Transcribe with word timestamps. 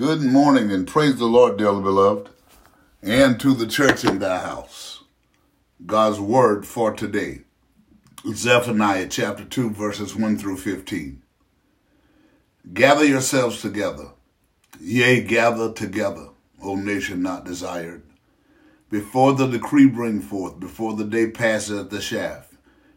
Good 0.00 0.22
morning 0.22 0.72
and 0.72 0.88
praise 0.88 1.16
the 1.16 1.26
Lord, 1.26 1.58
dearly 1.58 1.82
beloved, 1.82 2.30
and 3.02 3.38
to 3.38 3.52
the 3.52 3.66
church 3.66 4.02
in 4.02 4.18
thy 4.18 4.38
house. 4.38 5.04
God's 5.84 6.18
word 6.18 6.66
for 6.66 6.94
today. 6.94 7.42
Zephaniah 8.26 9.08
chapter 9.08 9.44
2, 9.44 9.68
verses 9.68 10.16
1 10.16 10.38
through 10.38 10.56
15. 10.56 11.20
Gather 12.72 13.04
yourselves 13.04 13.60
together, 13.60 14.12
yea, 14.80 15.20
gather 15.20 15.70
together, 15.70 16.28
O 16.62 16.76
nation 16.76 17.20
not 17.20 17.44
desired. 17.44 18.02
Before 18.88 19.34
the 19.34 19.48
decree 19.48 19.86
bring 19.86 20.22
forth, 20.22 20.58
before 20.58 20.96
the 20.96 21.04
day 21.04 21.30
passeth 21.30 21.90
the 21.90 22.00
shaft, 22.00 22.54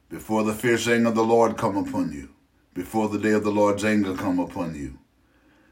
before 0.08 0.44
the 0.44 0.54
fierce 0.54 0.88
anger 0.88 1.10
of 1.10 1.16
the 1.16 1.26
Lord 1.26 1.58
come 1.58 1.76
upon 1.76 2.14
you, 2.14 2.30
before 2.74 3.10
the 3.10 3.20
day 3.20 3.32
of 3.32 3.44
the 3.44 3.52
Lord's 3.52 3.84
anger 3.84 4.16
come 4.16 4.40
upon 4.40 4.76
you. 4.76 5.00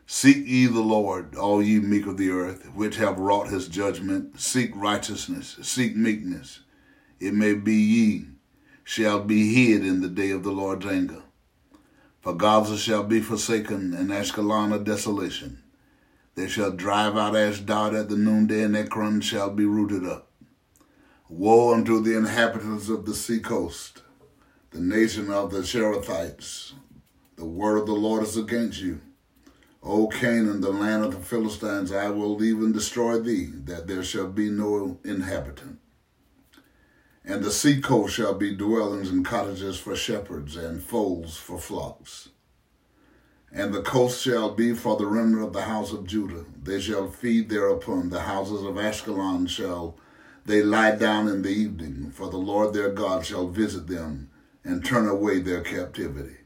Seek 0.06 0.46
ye 0.46 0.68
the 0.68 0.82
Lord, 0.82 1.36
all 1.36 1.62
ye 1.62 1.80
meek 1.80 2.06
of 2.06 2.18
the 2.18 2.32
earth, 2.32 2.70
which 2.74 2.98
have 2.98 3.20
wrought 3.20 3.50
his 3.50 3.68
judgment. 3.68 4.40
Seek 4.40 4.72
righteousness, 4.76 5.58
seek 5.62 5.96
meekness. 5.96 6.62
It 7.20 7.34
may 7.34 7.54
be 7.54 7.76
ye 7.76 8.26
shall 8.84 9.24
be 9.24 9.54
hid 9.54 9.86
in 9.86 10.02
the 10.02 10.10
day 10.10 10.32
of 10.32 10.44
the 10.44 10.52
Lord's 10.52 10.86
anger. 10.86 11.24
For 12.22 12.34
Gaza 12.34 12.78
shall 12.78 13.04
be 13.04 13.22
forsaken, 13.22 13.94
and 13.94 14.10
Ashkelon 14.10 14.74
a 14.74 14.80
desolation. 14.80 15.64
They 16.36 16.48
shall 16.48 16.72
drive 16.72 17.18
out 17.18 17.36
Ashdod 17.36 17.96
at 17.96 18.10
the 18.10 18.16
noonday, 18.16 18.64
and 18.64 18.76
Ekron 18.76 19.22
shall 19.22 19.50
be 19.50 19.66
rooted 19.66 20.06
up. 20.06 20.30
Woe 21.30 21.74
unto 21.74 22.02
the 22.02 22.18
inhabitants 22.18 22.90
of 22.90 23.06
the 23.06 23.16
seacoast, 23.16 24.04
the 24.72 24.82
nation 24.82 25.32
of 25.32 25.52
the 25.52 25.60
Cherethites. 25.60 26.74
The 27.38 27.46
word 27.46 27.78
of 27.78 27.86
the 27.86 27.94
Lord 27.94 28.24
is 28.24 28.38
against 28.38 28.82
you 28.82 29.02
O 29.84 30.08
Canaan, 30.08 30.62
the 30.62 30.72
land 30.72 31.04
of 31.04 31.12
the 31.12 31.20
Philistines, 31.20 31.92
I 31.92 32.10
will 32.10 32.44
even 32.44 32.72
destroy 32.72 33.20
thee, 33.20 33.46
that 33.66 33.88
there 33.88 34.04
shall 34.04 34.28
be 34.28 34.50
no 34.50 35.00
inhabitant. 35.04 35.80
And 37.26 37.44
the 37.44 37.52
seacoast 37.52 38.14
shall 38.14 38.36
be 38.36 38.56
dwellings 38.56 39.10
and 39.10 39.26
cottages 39.26 39.80
for 39.80 39.96
shepherds, 39.96 40.56
and 40.56 40.84
folds 40.84 41.38
for 41.38 41.58
flocks. 41.58 42.30
And 43.52 43.74
the 43.74 43.82
coast 43.82 44.22
shall 44.22 44.54
be 44.54 44.74
for 44.74 44.98
the 44.98 45.08
remnant 45.08 45.44
of 45.44 45.54
the 45.54 45.64
house 45.64 45.92
of 45.92 46.08
Judah. 46.08 46.46
They 46.62 46.80
shall 46.80 47.10
feed 47.10 47.50
thereupon. 47.50 48.10
The 48.10 48.22
houses 48.22 48.64
of 48.64 48.76
Ashkelon 48.76 49.50
shall 49.50 49.98
they 50.46 50.64
lie 50.64 50.96
down 50.96 51.28
in 51.28 51.42
the 51.42 51.50
evening, 51.50 52.12
for 52.12 52.30
the 52.30 52.38
Lord 52.38 52.74
their 52.74 52.92
God 52.92 53.26
shall 53.26 53.48
visit 53.48 53.88
them 53.88 54.30
and 54.64 54.86
turn 54.86 55.08
away 55.08 55.42
their 55.42 55.62
captivity. 55.62 56.38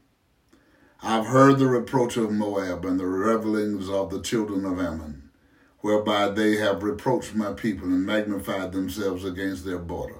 I've 1.08 1.26
heard 1.26 1.60
the 1.60 1.68
reproach 1.68 2.16
of 2.16 2.32
Moab 2.32 2.84
and 2.84 2.98
the 2.98 3.06
revelings 3.06 3.88
of 3.88 4.10
the 4.10 4.20
children 4.20 4.64
of 4.64 4.80
Ammon, 4.80 5.30
whereby 5.78 6.30
they 6.30 6.56
have 6.56 6.82
reproached 6.82 7.32
my 7.32 7.52
people 7.52 7.86
and 7.86 8.04
magnified 8.04 8.72
themselves 8.72 9.24
against 9.24 9.64
their 9.64 9.78
border. 9.78 10.18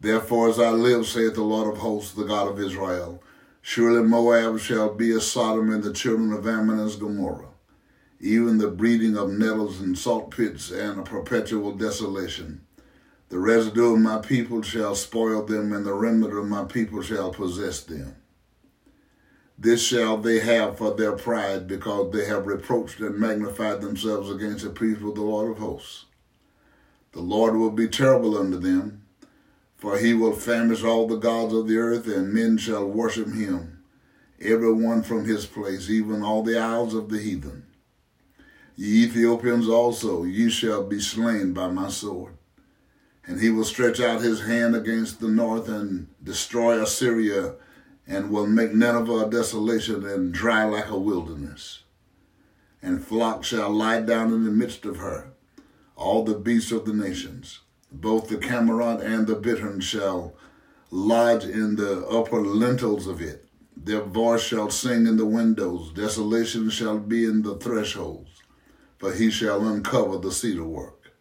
Therefore, 0.00 0.48
as 0.48 0.58
I 0.58 0.70
live, 0.70 1.06
saith 1.06 1.34
the 1.34 1.42
Lord 1.42 1.70
of 1.70 1.80
hosts, 1.80 2.12
the 2.12 2.24
God 2.24 2.48
of 2.48 2.58
Israel, 2.58 3.22
surely 3.60 4.02
Moab 4.02 4.58
shall 4.58 4.94
be 4.94 5.12
as 5.12 5.30
Sodom 5.30 5.70
and 5.70 5.82
the 5.82 5.92
children 5.92 6.32
of 6.32 6.48
Ammon 6.48 6.80
as 6.80 6.96
Gomorrah, 6.96 7.50
even 8.20 8.56
the 8.56 8.68
breeding 8.68 9.18
of 9.18 9.28
nettles 9.28 9.82
and 9.82 9.98
salt 9.98 10.30
pits 10.30 10.70
and 10.70 10.98
a 10.98 11.02
perpetual 11.02 11.72
desolation. 11.72 12.62
The 13.28 13.38
residue 13.38 13.92
of 13.92 14.00
my 14.00 14.16
people 14.20 14.62
shall 14.62 14.94
spoil 14.94 15.44
them, 15.44 15.74
and 15.74 15.84
the 15.84 15.92
remnant 15.92 16.32
of 16.32 16.46
my 16.46 16.64
people 16.64 17.02
shall 17.02 17.32
possess 17.32 17.82
them. 17.82 18.16
This 19.60 19.84
shall 19.84 20.18
they 20.18 20.38
have 20.38 20.78
for 20.78 20.94
their 20.94 21.12
pride, 21.12 21.66
because 21.66 22.12
they 22.12 22.26
have 22.26 22.46
reproached 22.46 23.00
and 23.00 23.18
magnified 23.18 23.80
themselves 23.80 24.30
against 24.30 24.62
the 24.62 24.70
people 24.70 25.08
of 25.08 25.16
the 25.16 25.22
Lord 25.22 25.50
of 25.50 25.58
hosts. 25.58 26.04
The 27.10 27.20
Lord 27.20 27.56
will 27.56 27.72
be 27.72 27.88
terrible 27.88 28.38
unto 28.38 28.58
them, 28.58 29.02
for 29.74 29.98
he 29.98 30.14
will 30.14 30.32
famish 30.32 30.84
all 30.84 31.08
the 31.08 31.16
gods 31.16 31.52
of 31.52 31.66
the 31.66 31.76
earth, 31.76 32.06
and 32.06 32.32
men 32.32 32.56
shall 32.56 32.86
worship 32.86 33.32
him, 33.32 33.82
every 34.40 34.72
one 34.72 35.02
from 35.02 35.24
his 35.24 35.44
place, 35.44 35.90
even 35.90 36.22
all 36.22 36.44
the 36.44 36.58
isles 36.58 36.94
of 36.94 37.08
the 37.08 37.18
heathen. 37.18 37.64
Ye 38.76 39.06
Ethiopians 39.06 39.68
also, 39.68 40.22
ye 40.22 40.50
shall 40.50 40.84
be 40.84 41.00
slain 41.00 41.52
by 41.52 41.68
my 41.68 41.88
sword. 41.88 42.34
And 43.26 43.40
he 43.40 43.50
will 43.50 43.64
stretch 43.64 43.98
out 43.98 44.20
his 44.20 44.42
hand 44.42 44.76
against 44.76 45.18
the 45.18 45.26
north 45.26 45.68
and 45.68 46.06
destroy 46.22 46.80
Assyria 46.80 47.56
and 48.08 48.30
will 48.30 48.46
make 48.46 48.72
Nineveh 48.72 49.26
a 49.26 49.30
desolation 49.30 50.04
and 50.06 50.32
dry 50.32 50.64
like 50.64 50.88
a 50.88 50.98
wilderness. 50.98 51.84
And 52.82 53.04
flock 53.04 53.44
shall 53.44 53.70
lie 53.70 54.00
down 54.00 54.32
in 54.32 54.44
the 54.44 54.50
midst 54.50 54.86
of 54.86 54.96
her, 54.96 55.32
all 55.94 56.24
the 56.24 56.34
beasts 56.34 56.72
of 56.72 56.86
the 56.86 56.94
nations. 56.94 57.60
Both 57.92 58.28
the 58.28 58.38
cormorant 58.38 59.02
and 59.02 59.26
the 59.26 59.34
bittern 59.34 59.80
shall 59.80 60.34
lodge 60.90 61.44
in 61.44 61.76
the 61.76 62.06
upper 62.06 62.40
lintels 62.40 63.06
of 63.06 63.20
it. 63.20 63.44
Their 63.76 64.00
voice 64.00 64.42
shall 64.42 64.70
sing 64.70 65.06
in 65.06 65.18
the 65.18 65.26
windows, 65.26 65.92
desolation 65.92 66.70
shall 66.70 66.98
be 66.98 67.24
in 67.24 67.42
the 67.42 67.56
thresholds, 67.56 68.42
for 68.98 69.12
he 69.12 69.30
shall 69.30 69.66
uncover 69.68 70.18
the 70.18 70.32
cedar 70.32 70.64
work. 70.64 71.12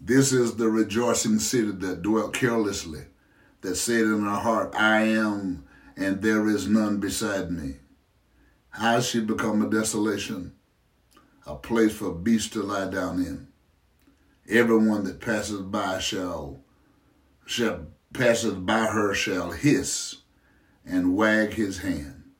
This 0.00 0.32
is 0.32 0.56
the 0.56 0.68
rejoicing 0.68 1.38
city 1.38 1.72
that 1.72 2.02
dwelt 2.02 2.32
carelessly, 2.34 3.04
that 3.62 3.76
said 3.76 4.02
in 4.02 4.22
her 4.22 4.36
heart, 4.36 4.74
I 4.74 5.02
am 5.02 5.64
and 6.00 6.22
there 6.22 6.48
is 6.48 6.66
none 6.66 6.98
beside 6.98 7.50
me. 7.50 7.74
How 8.70 9.00
she 9.00 9.20
become 9.20 9.60
a 9.60 9.68
desolation, 9.68 10.54
a 11.46 11.54
place 11.56 11.92
for 11.92 12.10
beasts 12.10 12.48
to 12.50 12.62
lie 12.62 12.88
down 12.88 13.18
in. 13.18 13.48
Everyone 14.48 15.04
that 15.04 15.20
passes 15.20 15.60
by 15.60 15.98
shall, 15.98 16.60
shall 17.44 17.86
passes 18.14 18.54
by 18.54 18.86
her 18.86 19.12
shall 19.14 19.50
hiss 19.50 20.16
and 20.86 21.16
wag 21.16 21.52
his 21.52 21.78
hand. 21.78 22.30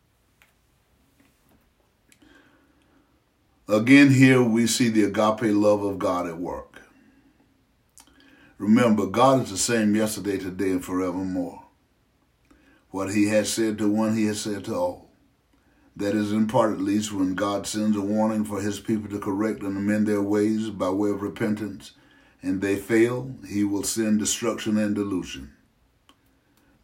Again, 3.68 4.10
here 4.10 4.42
we 4.42 4.66
see 4.66 4.88
the 4.88 5.04
agape 5.04 5.54
love 5.54 5.82
of 5.82 5.98
God 5.98 6.26
at 6.26 6.38
work. 6.38 6.80
Remember, 8.58 9.06
God 9.06 9.44
is 9.44 9.50
the 9.50 9.58
same 9.58 9.94
yesterday, 9.94 10.38
today, 10.38 10.70
and 10.70 10.84
forevermore. 10.84 11.69
What 12.90 13.12
he 13.12 13.28
has 13.28 13.52
said 13.52 13.78
to 13.78 13.88
one, 13.88 14.16
he 14.16 14.26
has 14.26 14.40
said 14.40 14.64
to 14.64 14.74
all. 14.74 15.10
That 15.96 16.14
is 16.14 16.32
in 16.32 16.46
part 16.46 16.72
at 16.72 16.80
least 16.80 17.12
when 17.12 17.34
God 17.34 17.66
sends 17.66 17.96
a 17.96 18.00
warning 18.00 18.44
for 18.44 18.60
his 18.60 18.80
people 18.80 19.08
to 19.10 19.18
correct 19.18 19.62
and 19.62 19.76
amend 19.76 20.06
their 20.06 20.22
ways 20.22 20.70
by 20.70 20.90
way 20.90 21.10
of 21.10 21.22
repentance, 21.22 21.92
and 22.42 22.60
they 22.60 22.76
fail, 22.76 23.34
he 23.46 23.64
will 23.64 23.82
send 23.82 24.18
destruction 24.18 24.78
and 24.78 24.94
delusion. 24.94 25.52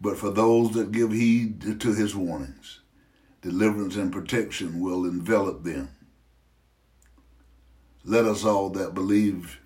But 0.01 0.19
for 0.19 0.31
those 0.31 0.73
that 0.75 0.93
give 0.93 1.13
heed 1.13 1.81
to 1.81 1.95
his 1.95 2.15
warnings, 2.15 2.81
deliverance 3.41 3.97
and 3.97 4.13
protection 4.13 4.81
will 4.81 5.05
envelop 5.05 5.65
them. 5.65 5.91
Let 8.05 8.27
us 8.27 8.45
all 8.45 8.71
that 8.71 8.95
believe 8.95 9.61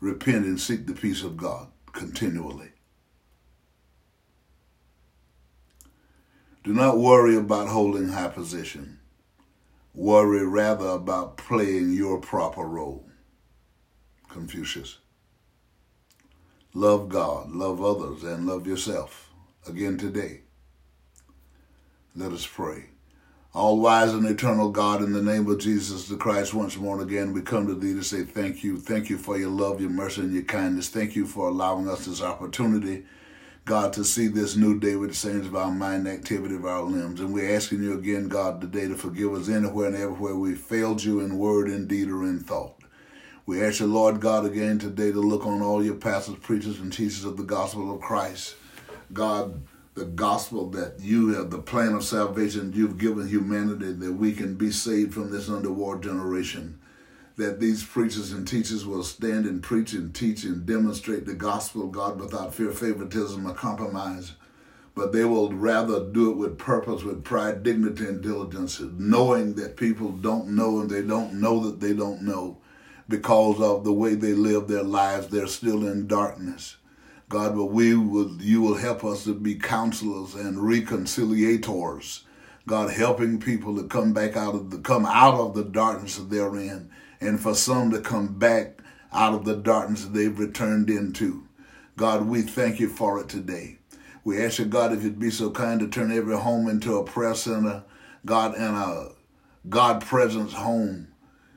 repent 0.00 0.46
and 0.46 0.60
seek 0.60 0.86
the 0.86 0.94
peace 0.94 1.22
of 1.22 1.36
God 1.36 1.68
continually. 1.92 2.73
Do 6.64 6.72
not 6.72 6.96
worry 6.96 7.36
about 7.36 7.68
holding 7.68 8.08
high 8.08 8.28
position. 8.28 8.98
Worry 9.92 10.46
rather 10.46 10.88
about 10.88 11.36
playing 11.36 11.92
your 11.92 12.18
proper 12.18 12.64
role. 12.64 13.06
Confucius. 14.30 14.98
Love 16.72 17.10
God, 17.10 17.52
love 17.52 17.84
others, 17.84 18.24
and 18.24 18.46
love 18.46 18.66
yourself. 18.66 19.30
Again 19.68 19.98
today. 19.98 20.40
Let 22.16 22.32
us 22.32 22.46
pray. 22.46 22.86
All 23.52 23.78
wise 23.78 24.14
and 24.14 24.26
eternal 24.26 24.70
God, 24.70 25.02
in 25.02 25.12
the 25.12 25.22
name 25.22 25.46
of 25.48 25.60
Jesus 25.60 26.08
the 26.08 26.16
Christ, 26.16 26.54
once 26.54 26.78
more 26.78 26.98
and 26.98 27.08
again, 27.08 27.34
we 27.34 27.42
come 27.42 27.66
to 27.66 27.74
thee 27.74 27.92
to 27.92 28.02
say 28.02 28.24
thank 28.24 28.64
you. 28.64 28.78
Thank 28.80 29.10
you 29.10 29.18
for 29.18 29.38
your 29.38 29.50
love, 29.50 29.82
your 29.82 29.90
mercy, 29.90 30.22
and 30.22 30.32
your 30.32 30.42
kindness. 30.42 30.88
Thank 30.88 31.14
you 31.14 31.26
for 31.26 31.46
allowing 31.48 31.88
us 31.90 32.06
this 32.06 32.22
opportunity 32.22 33.04
God, 33.64 33.94
to 33.94 34.04
see 34.04 34.26
this 34.26 34.56
new 34.56 34.78
day 34.78 34.94
with 34.94 35.10
the 35.10 35.16
saints 35.16 35.46
of 35.46 35.56
our 35.56 35.70
mind 35.70 36.06
activity 36.06 36.54
of 36.54 36.66
our 36.66 36.82
limbs. 36.82 37.20
And 37.20 37.32
we're 37.32 37.56
asking 37.56 37.82
you 37.82 37.94
again, 37.94 38.28
God, 38.28 38.60
today 38.60 38.88
to 38.88 38.94
forgive 38.94 39.32
us 39.32 39.48
anywhere 39.48 39.86
and 39.86 39.96
everywhere 39.96 40.36
we 40.36 40.54
failed 40.54 41.02
you 41.02 41.20
in 41.20 41.38
word, 41.38 41.70
in 41.70 41.86
deed, 41.86 42.10
or 42.10 42.24
in 42.24 42.40
thought. 42.40 42.74
We 43.46 43.64
ask 43.64 43.80
you, 43.80 43.86
Lord 43.86 44.20
God, 44.20 44.44
again 44.44 44.78
today 44.78 45.12
to 45.12 45.20
look 45.20 45.46
on 45.46 45.62
all 45.62 45.82
your 45.82 45.94
pastors, 45.94 46.36
preachers, 46.42 46.78
and 46.78 46.92
teachers 46.92 47.24
of 47.24 47.38
the 47.38 47.42
gospel 47.42 47.94
of 47.94 48.02
Christ. 48.02 48.56
God, 49.14 49.62
the 49.94 50.04
gospel 50.04 50.68
that 50.70 51.00
you 51.00 51.28
have, 51.34 51.50
the 51.50 51.58
plan 51.58 51.94
of 51.94 52.04
salvation 52.04 52.72
you've 52.74 52.98
given 52.98 53.28
humanity 53.28 53.92
that 53.92 54.12
we 54.12 54.32
can 54.32 54.56
be 54.56 54.70
saved 54.70 55.14
from 55.14 55.30
this 55.30 55.48
underworld 55.48 56.02
generation 56.02 56.78
that 57.36 57.58
these 57.60 57.82
preachers 57.84 58.32
and 58.32 58.46
teachers 58.46 58.86
will 58.86 59.02
stand 59.02 59.44
and 59.46 59.62
preach 59.62 59.92
and 59.92 60.14
teach 60.14 60.44
and 60.44 60.64
demonstrate 60.66 61.26
the 61.26 61.34
gospel 61.34 61.84
of 61.84 61.92
God 61.92 62.20
without 62.20 62.54
fear, 62.54 62.70
favoritism, 62.70 63.46
or 63.46 63.54
compromise. 63.54 64.32
but 64.94 65.12
they 65.12 65.24
will 65.24 65.52
rather 65.52 66.04
do 66.04 66.30
it 66.30 66.36
with 66.36 66.56
purpose, 66.58 67.02
with 67.02 67.24
pride, 67.24 67.62
dignity, 67.62 68.04
and 68.06 68.22
diligence, 68.22 68.80
knowing 68.96 69.54
that 69.54 69.76
people 69.76 70.10
don't 70.12 70.48
know 70.48 70.80
and 70.80 70.88
they 70.90 71.02
don't 71.02 71.32
know 71.34 71.64
that 71.64 71.80
they 71.80 71.92
don't 71.92 72.22
know 72.22 72.56
because 73.08 73.60
of 73.60 73.84
the 73.84 73.92
way 73.92 74.14
they 74.14 74.32
live 74.32 74.68
their 74.68 74.84
lives. 74.84 75.26
They're 75.28 75.46
still 75.48 75.86
in 75.86 76.06
darkness. 76.06 76.76
God, 77.28 77.56
but 77.56 77.66
we 77.66 77.96
will, 77.96 78.40
you 78.40 78.62
will 78.62 78.76
help 78.76 79.04
us 79.04 79.24
to 79.24 79.34
be 79.34 79.56
counselors 79.56 80.34
and 80.36 80.58
reconciliators. 80.58 82.22
God, 82.66 82.90
helping 82.92 83.40
people 83.40 83.76
to 83.76 83.88
come 83.88 84.12
back 84.12 84.36
out 84.36 84.54
of 84.54 84.70
the, 84.70 84.78
come 84.78 85.04
out 85.04 85.34
of 85.34 85.54
the 85.54 85.64
darkness 85.64 86.16
that 86.16 86.30
they're 86.30 86.56
in, 86.56 86.90
and 87.24 87.40
for 87.40 87.54
some 87.54 87.90
to 87.90 88.00
come 88.00 88.38
back 88.38 88.78
out 89.12 89.34
of 89.34 89.44
the 89.44 89.56
darkness 89.56 90.04
they've 90.06 90.38
returned 90.38 90.90
into. 90.90 91.46
God, 91.96 92.26
we 92.26 92.42
thank 92.42 92.80
you 92.80 92.88
for 92.88 93.20
it 93.20 93.28
today. 93.28 93.78
We 94.24 94.42
ask 94.44 94.58
you, 94.58 94.64
God, 94.64 94.92
if 94.92 95.02
you'd 95.02 95.18
be 95.18 95.30
so 95.30 95.50
kind 95.50 95.80
to 95.80 95.88
turn 95.88 96.10
every 96.10 96.36
home 96.36 96.68
into 96.68 96.96
a 96.96 97.04
prayer 97.04 97.34
center, 97.34 97.84
God, 98.24 98.54
and 98.54 98.76
a 98.76 99.12
God 99.68 100.04
presence 100.04 100.52
home. 100.52 101.08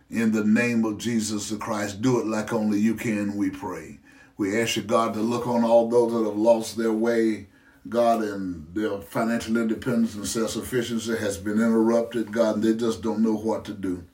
In 0.10 0.32
the 0.32 0.44
name 0.44 0.86
of 0.86 0.98
Jesus 0.98 1.50
the 1.50 1.58
Christ, 1.58 2.02
do 2.02 2.20
it 2.20 2.28
like 2.28 2.54
only 2.54 2.80
you 2.80 2.96
can, 2.96 3.36
we 3.36 3.50
pray. 3.50 4.00
We 4.38 4.60
ask 4.62 4.78
you, 4.78 4.84
God, 4.84 5.14
to 5.16 5.20
look 5.20 5.48
on 5.48 5.64
all 5.64 5.90
those 5.90 6.14
that 6.14 6.30
have 6.30 6.38
lost 6.38 6.78
their 6.78 6.94
way, 6.94 7.48
God, 7.90 8.24
and 8.24 8.68
their 8.74 9.02
financial 9.02 9.58
independence 9.58 10.16
and 10.16 10.28
self 10.28 10.52
sufficiency 10.52 11.18
has 11.18 11.38
been 11.38 11.60
interrupted, 11.60 12.32
God, 12.32 12.56
and 12.56 12.64
they 12.64 12.76
just 12.76 13.02
don't 13.02 13.24
know 13.24 13.36
what 13.36 13.66
to 13.66 13.74
do. 13.74 14.06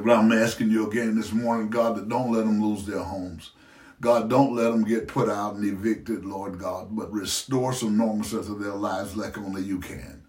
But 0.00 0.18
I'm 0.18 0.32
asking 0.32 0.70
you 0.70 0.88
again 0.88 1.16
this 1.16 1.32
morning, 1.32 1.70
God, 1.70 1.96
that 1.96 2.08
don't 2.08 2.32
let 2.32 2.44
them 2.44 2.62
lose 2.62 2.84
their 2.84 3.02
homes. 3.02 3.50
God, 4.00 4.28
don't 4.28 4.54
let 4.54 4.70
them 4.70 4.84
get 4.84 5.08
put 5.08 5.28
out 5.28 5.54
and 5.54 5.64
evicted, 5.64 6.24
Lord 6.24 6.58
God, 6.58 6.88
but 6.90 7.12
restore 7.12 7.72
some 7.72 7.96
normalcy 7.96 8.42
to 8.42 8.54
their 8.54 8.74
lives 8.74 9.16
like 9.16 9.38
only 9.38 9.62
you 9.62 9.78
can. 9.78 10.22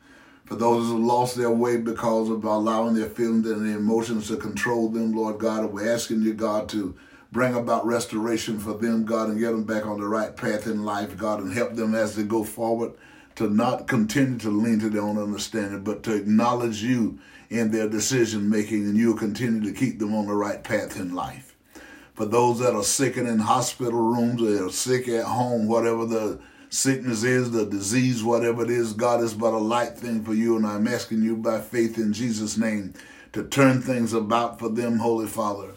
For 0.45 0.55
those 0.55 0.87
who 0.87 1.05
lost 1.05 1.35
their 1.35 1.51
way 1.51 1.77
because 1.77 2.29
of 2.29 2.45
allowing 2.45 2.93
their 2.93 3.09
feelings 3.09 3.49
and 3.49 3.65
their 3.65 3.77
emotions 3.77 4.27
to 4.27 4.37
control 4.37 4.89
them, 4.89 5.13
Lord 5.13 5.39
God, 5.39 5.65
we're 5.65 5.91
asking 5.91 6.21
you, 6.21 6.35
God, 6.35 6.69
to 6.69 6.95
bring 7.31 7.55
about 7.55 7.85
restoration 7.85 8.59
for 8.59 8.75
them, 8.75 9.03
God, 9.03 9.29
and 9.29 9.39
get 9.39 9.51
them 9.51 9.63
back 9.63 9.85
on 9.87 9.99
the 9.99 10.07
right 10.07 10.35
path 10.37 10.67
in 10.67 10.85
life, 10.85 11.17
God, 11.17 11.41
and 11.41 11.51
help 11.51 11.73
them 11.73 11.95
as 11.95 12.15
they 12.15 12.23
go 12.23 12.43
forward 12.43 12.93
to 13.35 13.49
not 13.49 13.87
continue 13.87 14.39
to 14.39 14.49
lean 14.49 14.79
to 14.79 14.89
their 14.89 15.01
own 15.01 15.17
understanding, 15.17 15.83
but 15.83 16.03
to 16.03 16.15
acknowledge 16.15 16.81
you 16.81 17.19
in 17.49 17.71
their 17.71 17.89
decision 17.89 18.49
making, 18.49 18.83
and 18.85 18.97
you'll 18.97 19.17
continue 19.17 19.61
to 19.61 19.77
keep 19.77 19.99
them 19.99 20.15
on 20.15 20.27
the 20.27 20.33
right 20.33 20.63
path 20.63 20.97
in 20.99 21.13
life. 21.13 21.55
For 22.13 22.25
those 22.25 22.59
that 22.59 22.73
are 22.73 22.83
sick 22.83 23.17
and 23.17 23.27
in 23.27 23.39
hospital 23.39 23.99
rooms, 23.99 24.41
or 24.41 24.67
are 24.67 24.69
sick 24.71 25.07
at 25.09 25.25
home, 25.25 25.67
whatever 25.67 26.05
the 26.05 26.39
sickness 26.69 27.23
is, 27.23 27.51
the 27.51 27.65
disease, 27.65 28.23
whatever 28.23 28.63
it 28.63 28.69
is, 28.69 28.93
God 28.93 29.21
is 29.21 29.33
but 29.33 29.53
a 29.53 29.57
light 29.57 29.97
thing 29.97 30.23
for 30.23 30.33
you, 30.33 30.55
and 30.55 30.65
I'm 30.65 30.87
asking 30.87 31.23
you 31.23 31.35
by 31.35 31.59
faith 31.59 31.97
in 31.97 32.13
Jesus' 32.13 32.57
name 32.57 32.93
to 33.33 33.43
turn 33.43 33.81
things 33.81 34.13
about 34.13 34.59
for 34.59 34.69
them, 34.69 34.99
Holy 34.99 35.27
Father, 35.27 35.71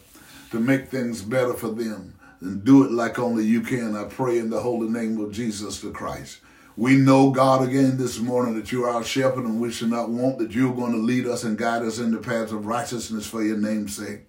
to 0.52 0.61
make 0.61 0.88
things 0.88 1.22
better 1.22 1.54
for 1.54 1.70
them, 1.70 2.14
and 2.40 2.64
do 2.64 2.84
it 2.84 2.93
like 2.93 3.19
only 3.19 3.44
you 3.44 3.61
can. 3.61 3.96
I 3.96 4.04
pray 4.04 4.38
in 4.38 4.49
the 4.49 4.61
holy 4.61 4.88
name 4.88 5.20
of 5.20 5.32
Jesus 5.32 5.81
the 5.81 5.90
Christ. 5.90 6.38
We 6.78 6.94
know, 6.94 7.32
God, 7.32 7.69
again 7.69 7.96
this 7.96 8.20
morning 8.20 8.54
that 8.54 8.70
you 8.70 8.84
are 8.84 8.90
our 8.90 9.02
shepherd 9.02 9.44
and 9.44 9.60
we 9.60 9.72
should 9.72 9.90
not 9.90 10.10
want 10.10 10.38
that 10.38 10.52
you're 10.52 10.72
going 10.72 10.92
to 10.92 10.98
lead 10.98 11.26
us 11.26 11.42
and 11.42 11.58
guide 11.58 11.82
us 11.82 11.98
in 11.98 12.12
the 12.12 12.19
paths 12.19 12.52
of 12.52 12.66
righteousness 12.66 13.26
for 13.26 13.42
your 13.42 13.56
name's 13.56 13.96
sake. 13.96 14.20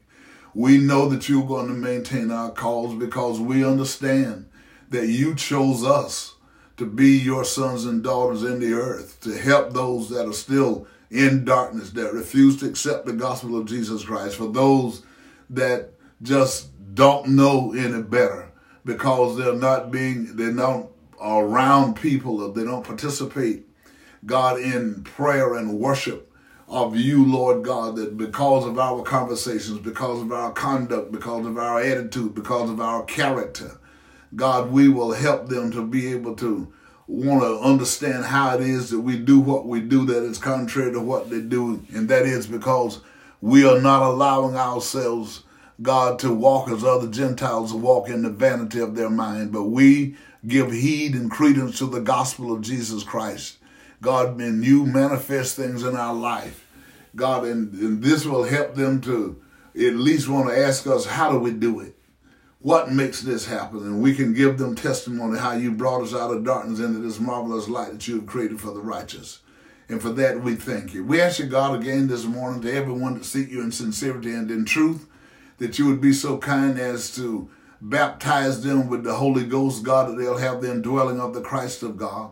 We 0.55 0.79
know 0.79 1.07
that 1.09 1.29
you're 1.29 1.45
going 1.45 1.67
to 1.67 1.75
maintain 1.75 2.31
our 2.31 2.49
cause 2.49 2.95
because 2.95 3.39
we 3.39 3.63
understand 3.63 4.49
that 4.89 5.09
you 5.09 5.35
chose 5.35 5.83
us 5.83 6.37
to 6.77 6.87
be 6.87 7.19
your 7.19 7.43
sons 7.43 7.85
and 7.85 8.01
daughters 8.03 8.41
in 8.41 8.59
the 8.59 8.73
earth, 8.73 9.21
to 9.21 9.37
help 9.37 9.73
those 9.73 10.09
that 10.09 10.27
are 10.27 10.33
still 10.33 10.87
in 11.11 11.45
darkness, 11.45 11.91
that 11.91 12.13
refuse 12.13 12.57
to 12.61 12.65
accept 12.67 13.05
the 13.05 13.13
gospel 13.13 13.59
of 13.59 13.67
Jesus 13.67 14.03
Christ, 14.03 14.37
for 14.37 14.51
those 14.51 15.03
that 15.51 15.91
just 16.23 16.71
don't 16.95 17.27
know 17.27 17.75
any 17.77 18.01
better 18.01 18.51
because 18.85 19.37
they're 19.37 19.53
not 19.53 19.91
being, 19.91 20.35
they're 20.35 20.51
not 20.51 20.87
around 21.21 21.95
people 21.95 22.47
if 22.47 22.55
they 22.55 22.63
don't 22.63 22.85
participate, 22.85 23.65
God, 24.25 24.59
in 24.59 25.03
prayer 25.03 25.55
and 25.55 25.79
worship 25.79 26.31
of 26.67 26.95
you, 26.95 27.25
Lord 27.25 27.63
God, 27.63 27.95
that 27.95 28.17
because 28.17 28.65
of 28.65 28.77
our 28.77 29.01
conversations, 29.01 29.79
because 29.79 30.21
of 30.21 30.31
our 30.31 30.51
conduct, 30.51 31.11
because 31.11 31.45
of 31.45 31.57
our 31.57 31.81
attitude, 31.81 32.35
because 32.35 32.69
of 32.69 32.79
our 32.79 33.03
character, 33.03 33.79
God, 34.35 34.71
we 34.71 34.87
will 34.87 35.13
help 35.13 35.47
them 35.47 35.71
to 35.71 35.85
be 35.85 36.11
able 36.11 36.35
to 36.35 36.71
want 37.07 37.41
to 37.41 37.59
understand 37.59 38.25
how 38.25 38.55
it 38.55 38.61
is 38.61 38.91
that 38.91 38.99
we 38.99 39.17
do 39.17 39.39
what 39.39 39.65
we 39.65 39.81
do 39.81 40.05
that 40.05 40.23
is 40.23 40.37
contrary 40.37 40.91
to 40.91 40.99
what 40.99 41.31
they 41.31 41.41
do. 41.41 41.83
And 41.91 42.07
that 42.09 42.27
is 42.27 42.45
because 42.45 43.01
we 43.41 43.67
are 43.67 43.81
not 43.81 44.03
allowing 44.03 44.55
ourselves, 44.55 45.43
God, 45.81 46.19
to 46.19 46.33
walk 46.33 46.69
as 46.69 46.83
other 46.83 47.07
Gentiles 47.07 47.73
walk 47.73 48.09
in 48.09 48.23
the 48.23 48.29
vanity 48.29 48.79
of 48.79 48.95
their 48.95 49.09
mind, 49.09 49.51
but 49.51 49.63
we 49.63 50.15
give 50.45 50.71
heed 50.71 51.13
and 51.13 51.31
credence 51.31 51.77
to 51.77 51.85
the 51.85 52.01
gospel 52.01 52.53
of 52.53 52.61
Jesus 52.61 53.03
Christ. 53.03 53.57
God, 54.01 54.39
and 54.39 54.63
you 54.63 54.85
manifest 54.85 55.55
things 55.55 55.83
in 55.83 55.95
our 55.95 56.13
life. 56.13 56.65
God, 57.15 57.45
and, 57.45 57.73
and 57.73 58.03
this 58.03 58.25
will 58.25 58.43
help 58.43 58.75
them 58.75 59.01
to 59.01 59.41
at 59.75 59.95
least 59.95 60.29
want 60.29 60.49
to 60.49 60.57
ask 60.57 60.87
us, 60.87 61.05
how 61.05 61.31
do 61.31 61.39
we 61.39 61.51
do 61.51 61.79
it? 61.79 61.95
What 62.61 62.91
makes 62.91 63.21
this 63.21 63.45
happen? 63.45 63.79
And 63.79 64.01
we 64.01 64.13
can 64.13 64.33
give 64.33 64.57
them 64.57 64.75
testimony 64.75 65.39
how 65.39 65.53
you 65.53 65.71
brought 65.71 66.01
us 66.03 66.13
out 66.13 66.31
of 66.31 66.43
darkness 66.43 66.79
into 66.79 66.99
this 66.99 67.19
marvelous 67.19 67.69
light 67.69 67.93
that 67.93 68.07
you 68.07 68.15
have 68.15 68.25
created 68.25 68.59
for 68.59 68.73
the 68.73 68.81
righteous. 68.81 69.39
And 69.87 70.01
for 70.01 70.09
that, 70.09 70.43
we 70.43 70.55
thank 70.55 70.93
you. 70.93 71.03
We 71.03 71.21
ask 71.21 71.39
you, 71.39 71.45
God, 71.45 71.79
again 71.79 72.07
this 72.07 72.25
morning 72.25 72.61
to 72.61 72.73
everyone 72.73 73.17
to 73.17 73.23
seek 73.23 73.49
you 73.49 73.61
in 73.61 73.71
sincerity 73.71 74.33
and 74.33 74.51
in 74.51 74.65
truth, 74.65 75.07
that 75.59 75.77
you 75.77 75.85
would 75.85 76.01
be 76.01 76.13
so 76.13 76.37
kind 76.37 76.79
as 76.79 77.13
to 77.15 77.49
baptize 77.81 78.63
them 78.63 78.89
with 78.89 79.03
the 79.03 79.13
Holy 79.13 79.45
Ghost, 79.45 79.83
God, 79.83 80.09
that 80.09 80.17
they'll 80.17 80.37
have 80.37 80.61
the 80.61 80.71
indwelling 80.71 81.19
of 81.19 81.33
the 81.33 81.41
Christ 81.41 81.83
of 81.83 81.97
God. 81.97 82.31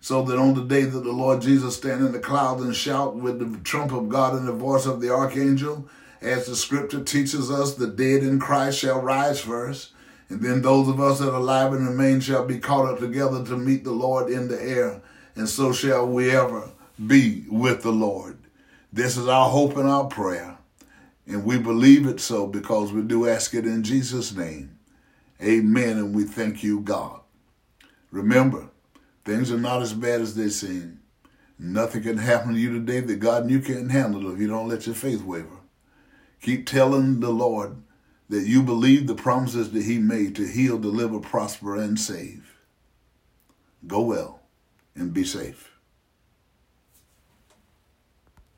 So 0.00 0.22
that 0.22 0.38
on 0.38 0.54
the 0.54 0.64
day 0.64 0.82
that 0.82 1.00
the 1.00 1.12
Lord 1.12 1.42
Jesus 1.42 1.76
stand 1.76 2.04
in 2.04 2.12
the 2.12 2.20
cloud 2.20 2.60
and 2.60 2.74
shout 2.74 3.16
with 3.16 3.38
the 3.40 3.58
trump 3.64 3.92
of 3.92 4.08
God 4.08 4.34
and 4.34 4.46
the 4.46 4.52
voice 4.52 4.86
of 4.86 5.00
the 5.00 5.12
archangel, 5.12 5.88
as 6.20 6.46
the 6.46 6.56
scripture 6.56 7.02
teaches 7.02 7.50
us, 7.50 7.74
the 7.74 7.86
dead 7.86 8.22
in 8.22 8.40
Christ 8.40 8.78
shall 8.78 9.00
rise 9.00 9.40
first, 9.40 9.92
and 10.28 10.40
then 10.40 10.62
those 10.62 10.88
of 10.88 11.00
us 11.00 11.18
that 11.18 11.30
are 11.30 11.40
alive 11.40 11.72
and 11.72 11.88
remain 11.88 12.20
shall 12.20 12.44
be 12.44 12.58
caught 12.58 12.88
up 12.88 12.98
together 12.98 13.44
to 13.44 13.56
meet 13.56 13.84
the 13.84 13.92
Lord 13.92 14.30
in 14.30 14.48
the 14.48 14.60
air, 14.60 15.00
and 15.34 15.48
so 15.48 15.72
shall 15.72 16.06
we 16.06 16.30
ever 16.30 16.70
be 17.06 17.44
with 17.48 17.82
the 17.82 17.92
Lord. 17.92 18.38
This 18.92 19.16
is 19.16 19.28
our 19.28 19.48
hope 19.48 19.76
and 19.76 19.88
our 19.88 20.06
prayer, 20.06 20.57
and 21.28 21.44
we 21.44 21.58
believe 21.58 22.06
it 22.06 22.20
so 22.20 22.46
because 22.46 22.90
we 22.90 23.02
do 23.02 23.28
ask 23.28 23.52
it 23.52 23.66
in 23.66 23.84
Jesus' 23.84 24.34
name. 24.34 24.78
Amen. 25.42 25.98
And 25.98 26.14
we 26.14 26.24
thank 26.24 26.62
you, 26.62 26.80
God. 26.80 27.20
Remember, 28.10 28.70
things 29.26 29.52
are 29.52 29.58
not 29.58 29.82
as 29.82 29.92
bad 29.92 30.22
as 30.22 30.34
they 30.34 30.48
seem. 30.48 31.00
Nothing 31.58 32.02
can 32.02 32.16
happen 32.16 32.54
to 32.54 32.58
you 32.58 32.72
today 32.72 33.00
that 33.00 33.16
God 33.16 33.42
and 33.42 33.50
you 33.50 33.60
can't 33.60 33.90
handle 33.90 34.32
if 34.32 34.40
you 34.40 34.48
don't 34.48 34.68
let 34.68 34.86
your 34.86 34.94
faith 34.94 35.22
waver. 35.22 35.58
Keep 36.40 36.66
telling 36.66 37.20
the 37.20 37.30
Lord 37.30 37.76
that 38.30 38.46
you 38.46 38.62
believe 38.62 39.06
the 39.06 39.14
promises 39.14 39.70
that 39.72 39.82
He 39.82 39.98
made 39.98 40.34
to 40.36 40.46
heal, 40.46 40.78
deliver, 40.78 41.20
prosper, 41.20 41.76
and 41.76 41.98
save. 41.98 42.54
Go 43.86 44.00
well 44.00 44.40
and 44.94 45.12
be 45.12 45.24
safe. 45.24 45.67